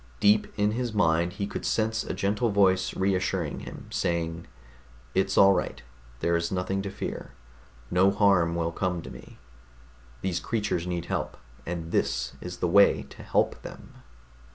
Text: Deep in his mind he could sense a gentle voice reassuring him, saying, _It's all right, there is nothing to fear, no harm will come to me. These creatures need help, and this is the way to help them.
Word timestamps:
Deep 0.19 0.47
in 0.57 0.71
his 0.71 0.95
mind 0.95 1.33
he 1.33 1.45
could 1.45 1.63
sense 1.63 2.03
a 2.03 2.11
gentle 2.15 2.49
voice 2.49 2.95
reassuring 2.95 3.59
him, 3.59 3.85
saying, 3.91 4.47
_It's 5.15 5.37
all 5.37 5.53
right, 5.53 5.79
there 6.21 6.35
is 6.35 6.51
nothing 6.51 6.81
to 6.81 6.89
fear, 6.89 7.33
no 7.91 8.09
harm 8.09 8.55
will 8.55 8.71
come 8.71 9.03
to 9.03 9.11
me. 9.11 9.37
These 10.21 10.39
creatures 10.39 10.87
need 10.87 11.05
help, 11.05 11.37
and 11.67 11.91
this 11.91 12.33
is 12.41 12.57
the 12.57 12.67
way 12.67 13.03
to 13.11 13.21
help 13.21 13.61
them. 13.61 13.93